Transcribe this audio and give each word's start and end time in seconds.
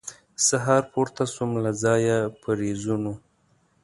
سهار 0.47 0.83
پورته 0.91 1.23
سوم 1.33 1.51
له 1.63 1.71
ځایه 1.83 2.17
په 2.41 2.49
رېزونو 2.59 3.13